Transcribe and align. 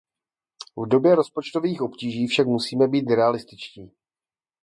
V 0.77 0.87
době 0.87 1.15
rozpočtových 1.15 1.81
obtíží 1.81 2.27
však 2.27 2.47
musíme 2.47 2.87
být 2.87 3.09
realističtí. 3.09 3.91